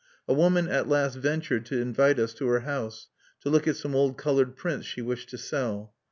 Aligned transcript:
"A 0.27 0.33
woman 0.33 0.67
at 0.67 0.87
last 0.89 1.15
ventured 1.17 1.67
to 1.67 1.79
invite 1.79 2.17
us 2.17 2.33
to 2.33 2.47
her 2.47 2.61
house, 2.61 3.07
to 3.41 3.51
look 3.51 3.67
at 3.67 3.75
some 3.75 3.93
old 3.93 4.17
colored 4.17 4.55
prints 4.55 4.87
she 4.87 5.03
wished 5.03 5.29
to 5.29 5.37
sell. 5.37 5.93